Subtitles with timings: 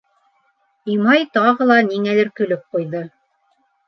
[0.93, 3.03] —Имай тағы ла ниңәлер көлөп ҡуйҙы.